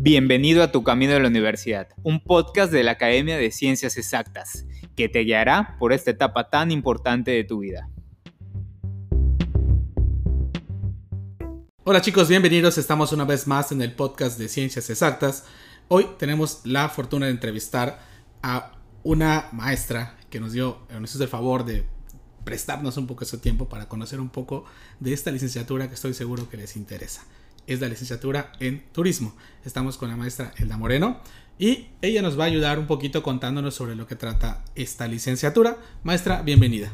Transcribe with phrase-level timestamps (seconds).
[0.00, 4.64] Bienvenido a Tu Camino de la Universidad, un podcast de la Academia de Ciencias Exactas,
[4.94, 7.90] que te guiará por esta etapa tan importante de tu vida.
[11.82, 12.78] Hola chicos, bienvenidos.
[12.78, 15.46] Estamos una vez más en el podcast de Ciencias Exactas.
[15.88, 17.98] Hoy tenemos la fortuna de entrevistar
[18.40, 21.84] a una maestra que nos dio, nos hizo el favor de
[22.44, 24.64] prestarnos un poco de su tiempo para conocer un poco
[25.00, 27.26] de esta licenciatura que estoy seguro que les interesa
[27.68, 29.34] es la licenciatura en turismo.
[29.64, 31.20] Estamos con la maestra Elda Moreno
[31.58, 35.76] y ella nos va a ayudar un poquito contándonos sobre lo que trata esta licenciatura.
[36.02, 36.92] Maestra, bienvenida.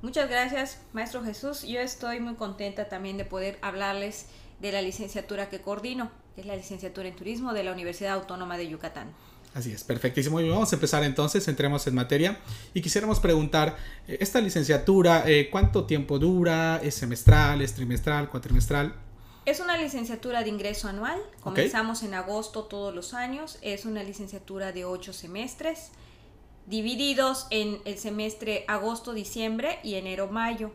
[0.00, 1.62] Muchas gracias, maestro Jesús.
[1.62, 4.26] Yo estoy muy contenta también de poder hablarles
[4.60, 8.56] de la licenciatura que coordino, que es la licenciatura en turismo de la Universidad Autónoma
[8.56, 9.08] de Yucatán.
[9.54, 10.40] Así es, perfectísimo.
[10.40, 12.38] Y vamos a empezar entonces, entremos en materia
[12.72, 16.80] y quisiéramos preguntar, eh, esta licenciatura, eh, ¿cuánto tiempo dura?
[16.82, 17.60] ¿Es semestral?
[17.60, 18.30] ¿Es trimestral?
[18.30, 18.94] ¿Cuatrimestral?
[19.44, 21.20] Es una licenciatura de ingreso anual.
[21.40, 23.58] Comenzamos en agosto todos los años.
[23.60, 25.90] Es una licenciatura de ocho semestres,
[26.66, 30.70] divididos en el semestre agosto-diciembre y enero-mayo.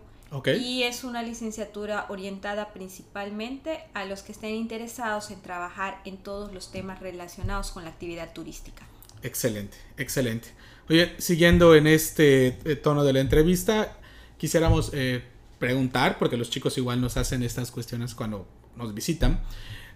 [0.60, 6.54] Y es una licenciatura orientada principalmente a los que estén interesados en trabajar en todos
[6.54, 8.86] los temas relacionados con la actividad turística.
[9.24, 10.50] Excelente, excelente.
[10.90, 13.96] Oye, siguiendo en este eh, tono de la entrevista,
[14.38, 15.24] quisiéramos eh,
[15.60, 18.46] preguntar, porque los chicos igual nos hacen estas cuestiones cuando
[18.78, 19.42] nos visitan.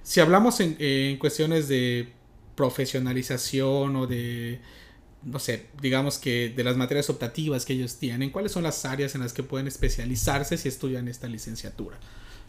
[0.03, 2.13] Si hablamos en, cuestiones de
[2.55, 4.59] profesionalización o de,
[5.23, 9.15] no sé, digamos que de las materias optativas que ellos tienen, ¿cuáles son las áreas
[9.15, 11.97] en las que pueden especializarse si estudian esta licenciatura?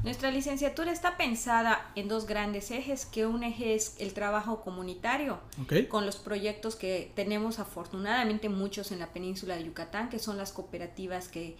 [0.03, 5.39] Nuestra licenciatura está pensada en dos grandes ejes, que un eje es el trabajo comunitario,
[5.89, 10.51] con los proyectos que tenemos afortunadamente muchos en la península de Yucatán, que son las
[10.51, 11.57] cooperativas que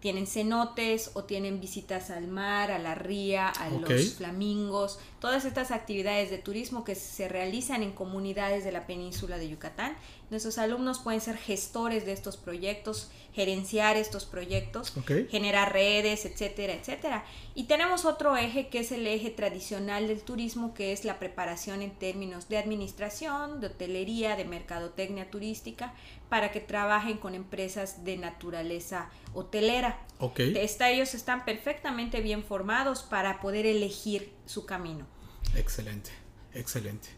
[0.00, 5.70] tienen cenotes o tienen visitas al mar, a la ría, a los flamingos, todas estas
[5.70, 9.96] actividades de turismo que se realizan en comunidades de la península de Yucatán.
[10.30, 14.92] Nuestros alumnos pueden ser gestores de estos proyectos, gerenciar estos proyectos,
[15.30, 17.24] generar redes, etcétera, etcétera.
[17.54, 21.82] Y tenemos otro eje que es el eje tradicional del turismo, que es la preparación
[21.82, 25.94] en términos de administración, de hotelería, de mercadotecnia turística,
[26.28, 29.98] para que trabajen con empresas de naturaleza hotelera.
[30.18, 30.54] Okay.
[30.56, 35.06] ellos están perfectamente bien formados para poder elegir su camino.
[35.54, 36.10] Excelente,
[36.54, 37.08] excelente.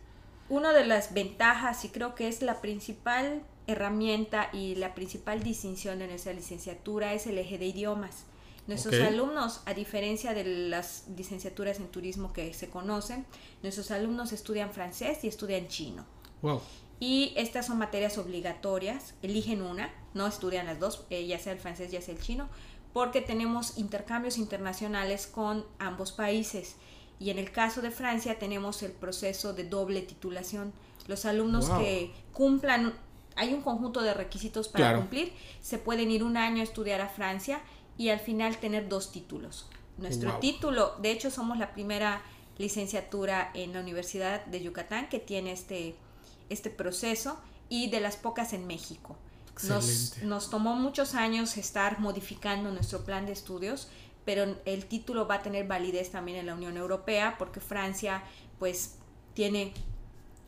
[0.49, 6.01] Una de las ventajas, y creo que es la principal herramienta y la principal distinción
[6.01, 8.25] de nuestra licenciatura, es el eje de idiomas.
[8.67, 13.27] Nuestros alumnos, a diferencia de las licenciaturas en turismo que se conocen,
[13.63, 16.05] nuestros alumnos estudian francés y estudian chino.
[16.43, 16.61] Wow.
[17.01, 21.59] Y estas son materias obligatorias, eligen una, no estudian las dos, eh, ya sea el
[21.59, 22.49] francés, ya sea el chino,
[22.93, 26.77] porque tenemos intercambios internacionales con ambos países.
[27.21, 30.73] Y en el caso de Francia tenemos el proceso de doble titulación.
[31.07, 32.95] Los alumnos que cumplan,
[33.37, 37.09] hay un conjunto de requisitos para cumplir, se pueden ir un año a estudiar a
[37.09, 37.61] Francia
[37.97, 39.69] y al final tener dos títulos.
[39.99, 42.23] Nuestro título, de hecho somos la primera
[42.59, 45.95] licenciatura en la Universidad de Yucatán que tiene este
[46.51, 47.39] este proceso
[47.71, 49.17] y de las pocas en México.
[49.69, 53.89] Nos, nos, tomó muchos años estar modificando nuestro plan de estudios,
[54.25, 58.23] pero el título va a tener validez también en la Unión Europea porque Francia
[58.59, 58.97] pues
[59.35, 59.73] tiene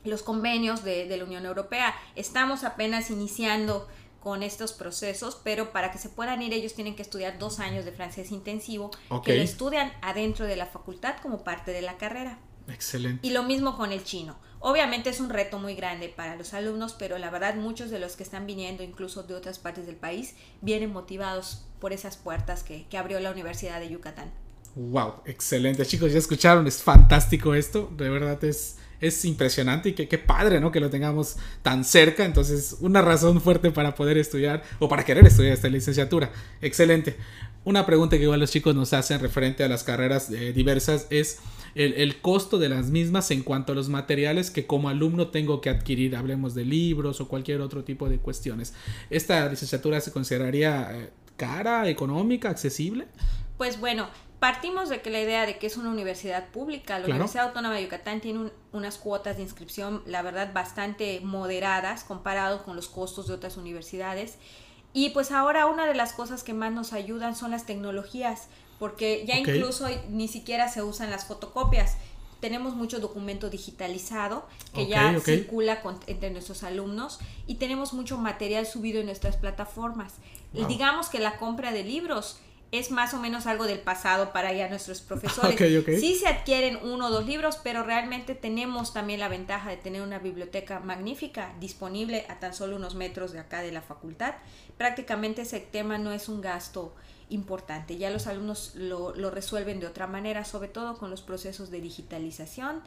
[0.05, 1.95] los convenios de, de la Unión Europea.
[2.17, 3.89] Estamos apenas iniciando
[4.23, 7.85] con estos procesos, pero para que se puedan ir ellos tienen que estudiar dos años
[7.85, 8.93] de francés intensivo,
[9.25, 12.39] que lo estudian adentro de la facultad como parte de la carrera.
[12.73, 13.27] Excelente.
[13.27, 14.37] Y lo mismo con el chino.
[14.65, 18.15] Obviamente es un reto muy grande para los alumnos, pero la verdad muchos de los
[18.15, 22.87] que están viniendo, incluso de otras partes del país, vienen motivados por esas puertas que,
[22.97, 24.31] abrió la Universidad de Yucatán.
[24.77, 25.85] Wow, excelente.
[25.85, 27.91] Chicos, ya escucharon, es fantástico esto.
[27.97, 30.73] De verdad es, es impresionante y qué padre, ¿no?
[30.73, 32.25] Que lo tengamos tan cerca.
[32.25, 36.31] Entonces, una razón fuerte para poder estudiar o para querer estudiar esta licenciatura.
[36.63, 37.17] Excelente.
[37.65, 41.39] Una pregunta que igual los chicos nos hacen referente a las carreras eh, diversas es
[41.75, 45.71] el, costo de las mismas en cuanto a los materiales que como alumno tengo que
[45.71, 48.75] adquirir, hablemos de libros o cualquier otro tipo de cuestiones.
[49.11, 53.07] ¿Esta licenciatura se consideraría eh, cara, económica, accesible?
[53.57, 54.09] Pues bueno,
[54.43, 57.85] partimos de que la idea de que es una universidad pública, la Universidad Autónoma de
[57.85, 63.35] Yucatán tiene unas cuotas de inscripción, la verdad, bastante moderadas comparado con los costos de
[63.35, 64.39] otras universidades.
[64.93, 68.49] Y pues ahora una de las cosas que más nos ayudan son las tecnologías
[68.81, 71.97] porque ya incluso ni siquiera se usan las fotocopias.
[72.41, 78.99] Tenemos mucho documento digitalizado que ya circula entre nuestros alumnos y tenemos mucho material subido
[78.99, 80.15] en nuestras plataformas.
[80.53, 82.41] Digamos que la compra de libros
[82.73, 85.55] es más o menos algo del pasado para ya nuestros profesores.
[85.55, 86.01] Ok, ok.
[86.01, 90.03] Sí se adquieren uno o dos libros, pero realmente tenemos también la ventaja de tener
[90.03, 94.35] una biblioteca magnífica disponible a tan solo unos metros de acá de la facultad.
[94.79, 96.95] Prácticamente ese tema no es un gasto
[97.29, 97.99] importante.
[97.99, 101.83] Ya los alumnos lo, lo resuelven de otra manera, sobre todo con los procesos de
[101.83, 102.81] digitalización.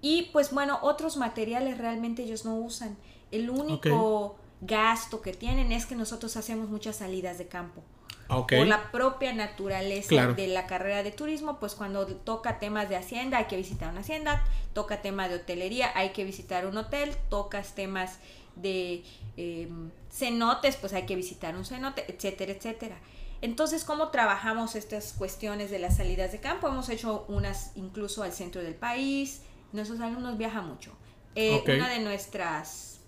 [0.00, 2.96] Y pues bueno, otros materiales realmente ellos no usan.
[3.32, 7.82] El único gasto que tienen es que nosotros hacemos muchas salidas de campo.
[8.28, 10.34] Por la propia naturaleza Claro.
[10.34, 14.00] de la carrera de turismo, pues cuando toca temas de hacienda hay que visitar una
[14.00, 14.42] hacienda,
[14.72, 18.18] toca tema de hotelería hay que visitar un hotel, tocas temas
[18.56, 19.04] de
[19.36, 19.68] eh,
[20.10, 22.96] cenotes, pues hay que visitar un cenote, etcétera, etcétera.
[23.42, 26.68] Entonces, ¿cómo trabajamos estas cuestiones de las salidas de campo?
[26.68, 29.42] Hemos hecho unas incluso al centro del país,
[29.72, 30.92] nuestros alumnos viajan mucho.
[31.34, 31.62] Eh.
[31.66, 33.00] Una de nuestras,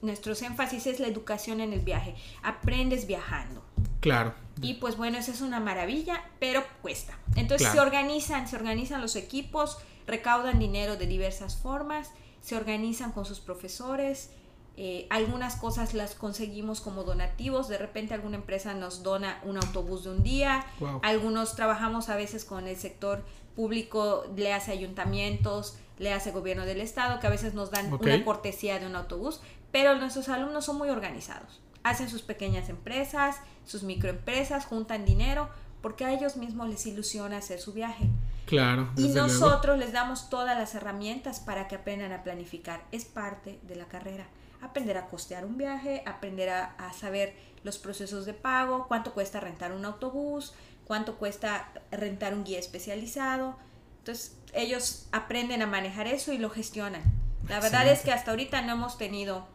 [0.00, 2.14] nuestros énfasis es la educación en el viaje.
[2.44, 3.64] Aprendes viajando.
[4.00, 4.34] Claro.
[4.60, 7.16] Y pues bueno, esa es una maravilla, pero cuesta.
[7.36, 7.72] Entonces Claro.
[7.80, 12.10] se organizan, se organizan los equipos, recaudan dinero de diversas formas,
[12.42, 14.30] se organizan con sus profesores.
[14.78, 20.04] eh, algunas cosas las conseguimos como donativos, de repente alguna empresa nos dona un autobús
[20.04, 21.00] de un día, Wow.
[21.02, 23.22] algunos trabajamos a veces con el sector
[23.54, 28.24] público, le hace ayuntamientos, le hace gobierno del estado, que a veces nos dan una
[28.24, 29.40] cortesía de un autobús,
[29.72, 31.60] pero nuestros alumnos son muy organizados.
[31.84, 35.48] Hacen sus pequeñas empresas, sus microempresas, juntan dinero,
[35.80, 38.08] porque a ellos mismos les ilusiona hacer su viaje.
[38.46, 38.90] Claro.
[38.96, 39.26] Y luego.
[39.26, 42.84] nosotros les damos todas las herramientas para que aprendan a planificar.
[42.92, 44.26] Es parte de la carrera.
[44.60, 47.34] Aprender a costear un viaje, aprender a, a saber
[47.64, 50.54] los procesos de pago, cuánto cuesta rentar un autobús,
[50.86, 53.56] cuánto cuesta rentar un guía especializado.
[53.98, 57.02] Entonces ellos aprenden a manejar eso y lo gestionan.
[57.48, 59.46] La verdad es que hasta ahorita no hemos tenido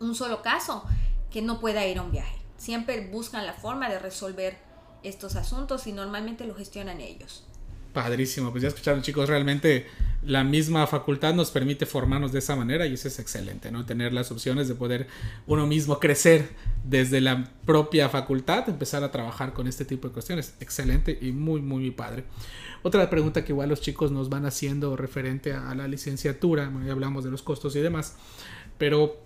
[0.00, 0.84] un solo caso
[1.30, 2.36] que no pueda ir a un viaje.
[2.56, 4.56] Siempre buscan la forma de resolver
[5.02, 7.44] estos asuntos y normalmente lo gestionan ellos.
[7.92, 9.86] Padrísimo, pues ya escucharon chicos, realmente
[10.22, 13.86] la misma facultad nos permite formarnos de esa manera y eso es excelente, ¿no?
[13.86, 15.06] Tener las opciones de poder
[15.46, 16.50] uno mismo crecer
[16.84, 20.54] desde la propia facultad, empezar a trabajar con este tipo de cuestiones.
[20.60, 22.24] Excelente y muy, muy, padre.
[22.82, 27.24] Otra pregunta que igual los chicos nos van haciendo referente a la licenciatura, ya hablamos
[27.24, 28.16] de los costos y demás,
[28.76, 29.25] pero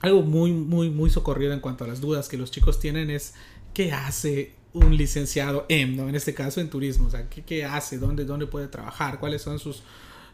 [0.00, 3.34] algo muy, muy, muy socorrido en cuanto a las dudas que los chicos tienen es
[3.74, 6.08] qué hace un licenciado en, ¿no?
[6.08, 7.98] En este caso en turismo, o sea, ¿qué, qué hace?
[7.98, 9.18] ¿Dónde, ¿Dónde puede trabajar?
[9.18, 9.82] ¿Cuáles son sus,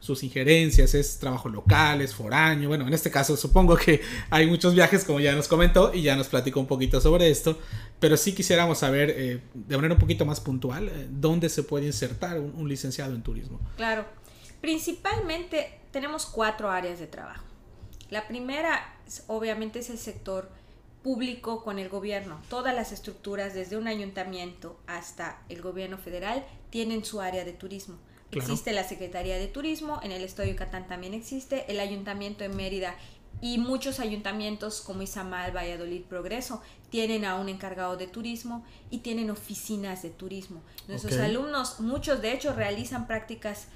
[0.01, 0.95] sus injerencias?
[0.95, 2.01] ¿Es trabajo local?
[2.01, 2.69] ¿Es foráneo?
[2.69, 6.17] Bueno, en este caso supongo que hay muchos viajes, como ya nos comentó, y ya
[6.17, 7.59] nos platicó un poquito sobre esto,
[8.01, 11.87] pero sí quisiéramos saber eh, de manera un poquito más puntual eh, dónde se puede
[11.87, 13.61] insertar un, un licenciado en turismo.
[13.77, 14.05] Claro.
[14.61, 17.45] Principalmente tenemos cuatro áreas de trabajo.
[18.15, 18.95] La primera,
[19.27, 20.49] obviamente, es el sector
[21.03, 22.41] público con el gobierno.
[22.49, 27.99] Todas las estructuras, desde un ayuntamiento hasta el gobierno federal, tienen su área de turismo.
[28.31, 28.47] Claro.
[28.47, 32.51] Existe la Secretaría de Turismo, en el Estado de Yucatán también existe, el Ayuntamiento de
[32.51, 32.95] Mérida
[33.41, 39.29] y muchos ayuntamientos como Izamal, Valladolid, Progreso tienen a un encargado de turismo y tienen
[39.29, 40.63] oficinas de turismo.
[40.87, 43.67] Nuestros alumnos, muchos de hecho, realizan prácticas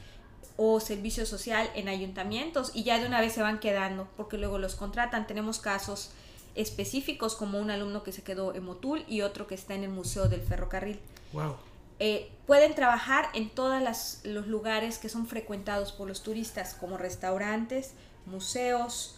[0.56, 4.58] o servicio social en ayuntamientos y ya de una vez se van quedando porque luego
[4.58, 5.26] los contratan.
[5.26, 6.10] Tenemos casos
[6.54, 9.90] específicos como un alumno que se quedó en Motul y otro que está en el
[9.90, 10.98] Museo del Ferrocarril.
[11.32, 11.56] Wow.
[12.00, 13.80] Eh, pueden trabajar en todos
[14.24, 17.92] los lugares que son frecuentados por los turistas como restaurantes,
[18.26, 19.16] museos,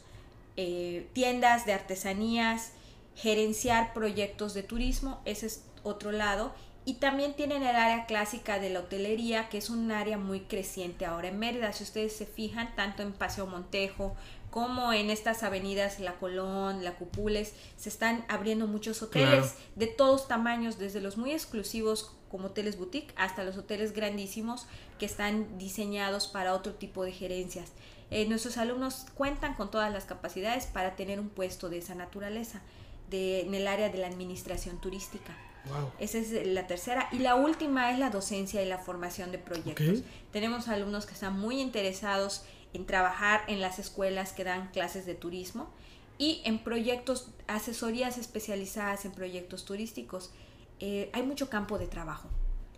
[0.56, 2.73] eh, tiendas de artesanías,
[3.16, 6.52] gerenciar proyectos de turismo, ese es otro lado.
[6.84, 11.04] Y también tienen el área clásica de la hotelería, que es un área muy creciente
[11.04, 11.72] ahora en Mérida.
[11.72, 14.16] Si ustedes se fijan, tanto en Paseo Montejo
[14.50, 19.58] como en estas avenidas La Colón, La Cupules, se están abriendo muchos hoteles Claro.
[19.76, 24.66] de todos tamaños, desde los muy exclusivos como hoteles boutique hasta los hoteles grandísimos
[24.99, 27.70] que están diseñados para otro tipo de gerencias.
[28.10, 32.60] Eh, nuestros alumnos cuentan con todas las capacidades para tener un puesto de esa naturaleza
[33.08, 35.37] de, en el área de la administración turística.
[35.69, 35.93] Wow.
[35.99, 37.09] Esa es la tercera.
[37.12, 40.00] Y la última es la docencia y la formación de proyectos.
[40.33, 45.14] Tenemos alumnos que están muy interesados en trabajar en las escuelas que dan clases de
[45.14, 45.71] turismo
[46.19, 50.31] y en proyectos, asesorías especializadas en proyectos turísticos.
[50.79, 52.29] Eh, hay mucho campo de trabajo.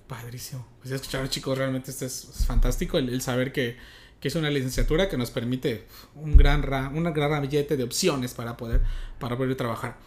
[0.09, 0.67] Padrísimo.
[0.79, 3.77] Pues ya escucharon chicos, realmente esto es, es fantástico el, el saber que,
[4.21, 8.35] que es una licenciatura que nos permite un gran, ra- una gran ramillete de opciones
[8.35, 8.83] para poder,
[9.19, 9.99] para poder trabajar.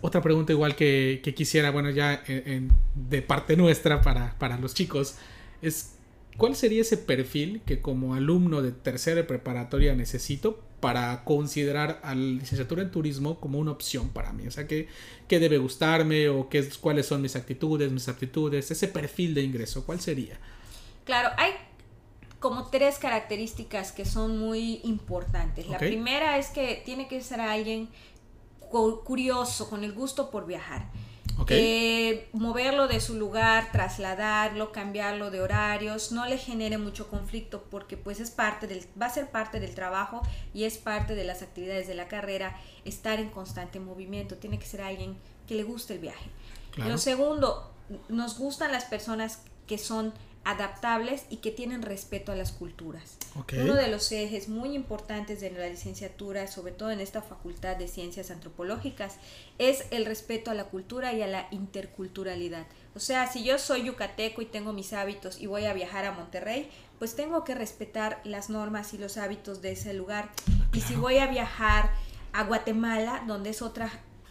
[0.00, 4.58] Otra pregunta igual que, que quisiera, bueno, ya en- en- de parte nuestra para, para
[4.58, 5.16] los chicos,
[5.62, 5.94] es
[6.36, 12.22] ¿cuál sería ese perfil que como alumno de tercera preparatoria necesito para considerar a la
[12.40, 14.46] licenciatura en turismo como una opción para mí?
[14.46, 14.86] O sea, ¿qué,
[15.26, 18.70] qué debe gustarme o qué, cuáles son mis actitudes, mis aptitudes?
[18.70, 20.38] Ese perfil de ingreso, ¿cuál sería?
[21.04, 21.52] Claro, hay
[22.38, 25.66] como tres características que son muy importantes.
[25.66, 27.88] La primera es que tiene que ser alguien
[28.68, 30.90] curioso, con el gusto por viajar.
[31.50, 37.96] Eh, moverlo de su lugar, trasladarlo, cambiarlo de horarios, no le genere mucho conflicto porque
[37.96, 40.20] pues es parte del, va a ser parte del trabajo
[40.52, 44.36] y es parte de las actividades de la carrera estar en constante movimiento.
[44.36, 46.28] Tiene que ser alguien que le guste el viaje.
[46.76, 47.72] Lo segundo,
[48.08, 50.12] nos gustan las personas que son
[50.48, 53.18] adaptables y que tienen respeto a las culturas.
[53.52, 57.86] Uno de los ejes muy importantes de la licenciatura, sobre todo en esta facultad de
[57.86, 59.16] ciencias antropológicas,
[59.58, 62.66] es el respeto a la cultura y a la interculturalidad.
[62.96, 66.12] O sea, si yo soy yucateco y tengo mis hábitos y voy a viajar a
[66.12, 70.30] Monterrey, pues tengo que respetar las normas y los hábitos de ese lugar.
[70.72, 71.90] Y si voy a viajar
[72.32, 73.90] a Guatemala, donde es otra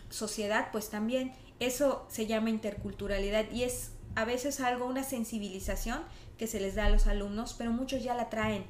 [0.09, 5.99] sociedad, pues también eso se llama interculturalidad y es a veces algo, una sensibilización
[6.39, 8.65] que se les da a los alumnos, pero muchos ya la traen.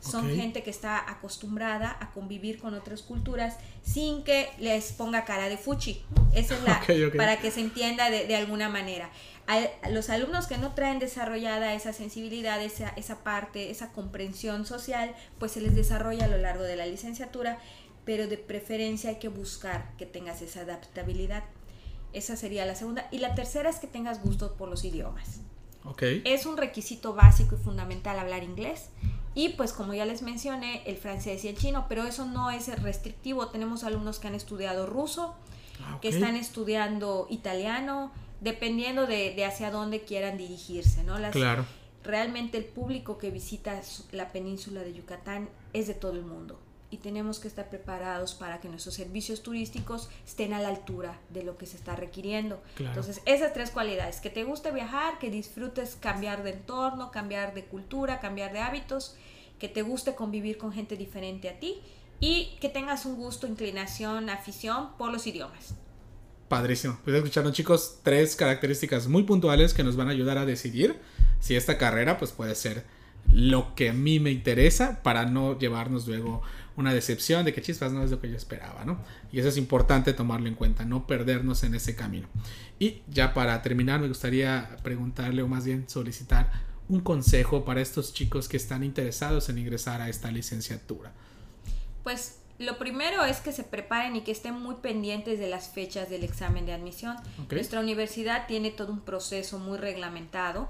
[0.00, 5.48] Son gente que está acostumbrada a convivir con otras culturas sin que les ponga cara
[5.48, 6.04] de fuchi.
[6.34, 6.82] Esa es la,
[7.16, 9.08] para que se entienda de, alguna manera.
[9.46, 15.14] A, los alumnos que no traen desarrollada esa sensibilidad, esa, esa parte, esa comprensión social,
[15.38, 17.58] pues se les desarrolla a lo largo de la licenciatura,
[18.04, 21.44] pero de preferencia hay que buscar que tengas esa adaptabilidad.
[22.12, 23.08] Esa sería la segunda.
[23.10, 25.40] Y la tercera es que tengas gusto por los idiomas.
[25.84, 26.22] Okay.
[26.24, 28.90] Es un requisito básico y fundamental hablar inglés.
[29.34, 32.68] Y pues como ya les mencioné, el francés y el chino, pero eso no es
[32.82, 33.48] restrictivo.
[33.48, 35.34] Tenemos alumnos que han estudiado ruso,
[35.82, 41.16] ah, que están estudiando italiano, dependiendo de, hacia dónde quieran dirigirse, ¿no?
[41.30, 41.64] claro.
[42.04, 46.58] Realmente el público que visita la península de Yucatán es de todo el mundo
[46.92, 51.42] y tenemos que estar preparados para que nuestros servicios turísticos estén a la altura de
[51.42, 52.62] lo que se está requiriendo.
[52.78, 57.64] Entonces, esas tres cualidades, que te guste viajar, que disfrutes cambiar de entorno, cambiar de
[57.64, 59.16] cultura, cambiar de hábitos,
[59.58, 61.80] que te guste convivir con gente diferente a ti
[62.20, 65.74] y que tengas un gusto, inclinación, afición por los idiomas.
[66.48, 66.98] Padrísimo.
[67.04, 71.00] Pues escucharon chicos tres características muy puntuales que nos van a ayudar a decidir
[71.40, 72.84] si esta carrera pues puede ser
[73.30, 76.42] lo que a mí me interesa para no llevarnos luego
[76.76, 78.98] una decepción de que chispas no es lo que yo esperaba, ¿no?
[79.30, 82.28] Y eso es importante tomarlo en cuenta, no perdernos en ese camino.
[82.78, 86.50] Y ya para terminar, me gustaría preguntarle o más bien solicitar
[86.88, 91.12] un consejo para estos chicos que están interesados en ingresar a esta licenciatura.
[92.02, 96.10] Pues lo primero es que se preparen y que estén muy pendientes de las fechas
[96.10, 97.16] del examen de admisión.
[97.50, 100.68] Nuestra universidad tiene todo un proceso muy reglamentado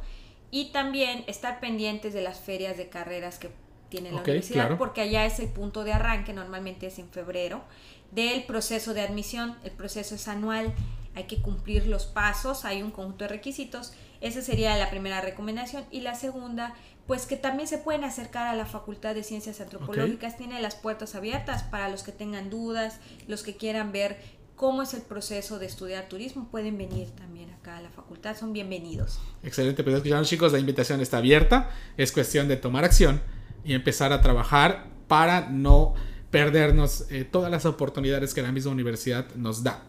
[0.50, 3.50] y también estar pendientes de las ferias de carreras que
[3.92, 7.62] tiene la universidad, porque allá es el punto de arranque, normalmente es en febrero,
[8.10, 9.56] del proceso de admisión.
[9.64, 10.72] El proceso es anual,
[11.14, 13.92] hay que cumplir los pasos, hay un conjunto de requisitos.
[14.22, 15.84] Esa sería la primera recomendación.
[15.90, 16.74] Y la segunda,
[17.06, 21.14] pues que también se pueden acercar a la Facultad de Ciencias Antropológicas, tiene las puertas
[21.14, 24.16] abiertas para los que tengan dudas, los que quieran ver
[24.56, 28.52] cómo es el proceso de estudiar turismo, pueden venir también acá a la facultad, son
[28.54, 29.20] bienvenidos.
[29.42, 33.20] Excelente, pues escucharon chicos, la invitación está abierta, es cuestión de tomar acción
[33.64, 35.94] y empezar a trabajar para no
[36.30, 39.82] perdernos eh, todas las oportunidades que la misma universidad nos da.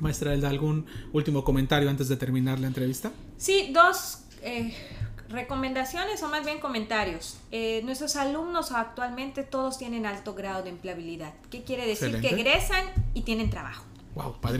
[0.00, 3.12] Maestra Elda, ¿algún último comentario antes de terminar la entrevista?
[3.36, 4.74] Sí, dos eh,
[5.28, 7.38] recomendaciones o más bien comentarios.
[7.52, 11.34] Eh, nuestros alumnos actualmente todos tienen alto grado de empleabilidad.
[11.50, 12.20] ¿Qué quiere decir?
[12.20, 13.84] Que egresan y tienen trabajo.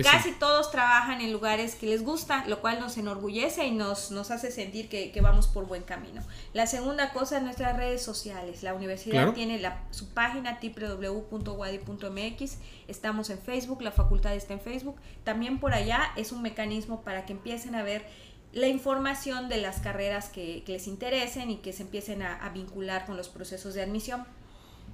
[0.05, 4.31] Casi todos trabajan en lugares que les gusta, lo cual nos enorgullece y nos, nos
[4.31, 6.23] hace sentir que, vamos por buen camino.
[6.53, 8.63] La segunda cosa es nuestras redes sociales.
[8.63, 12.59] La universidad tiene la, su página www.wadi.mx.
[12.87, 14.97] Estamos en Facebook, la facultad está en Facebook.
[15.25, 18.07] También por allá es un mecanismo para que empiecen a ver
[18.53, 23.17] la información de las carreras que, les interesen y que se empiecen a, vincular con
[23.17, 24.25] los procesos de admisión.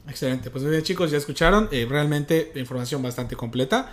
[0.09, 3.93] Excelente, pues bien chicos, ya escucharon, eh, realmente información bastante completa.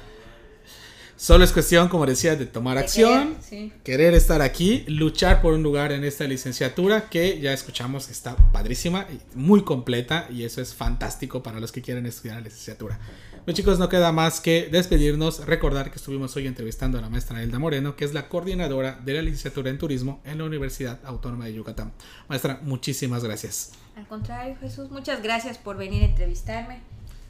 [1.24, 3.38] Solo es cuestión, como decía, de tomar acción,
[3.86, 9.08] querer, estar aquí, luchar por un lugar en esta licenciatura que ya escuchamos está padrísima
[9.10, 13.00] y muy completa y eso es fantástico para los que quieren estudiar la licenciatura.
[13.46, 17.42] Pues chicos, no queda más que despedirnos, recordar que estuvimos hoy entrevistando a la maestra
[17.42, 21.46] Elda Moreno, que es la coordinadora de la licenciatura en turismo en la Universidad Autónoma
[21.46, 21.94] de Yucatán.
[22.27, 23.72] Maestra, muchísimas gracias.
[23.96, 26.82] Al contrario, Jesús, muchas gracias por venir a entrevistarme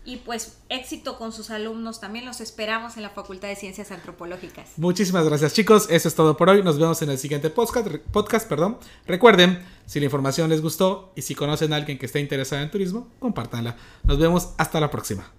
[0.06, 2.00] y pues éxito con sus alumnos.
[2.00, 4.72] También los esperamos en la Facultad de Ciencias Antropológicas.
[4.78, 6.64] Muchísimas gracias chicos, eso es todo por hoy.
[6.64, 7.88] Nos vemos en el siguiente podcast.
[8.12, 8.78] podcast perdón.
[9.06, 12.72] Recuerden, si la información les gustó y si conocen a alguien que esté interesado en
[12.72, 13.78] turismo, compártanla.
[14.04, 15.32] Nos vemos hasta la próxima.